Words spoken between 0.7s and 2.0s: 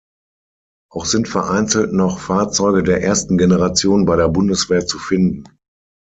Auch sind vereinzelt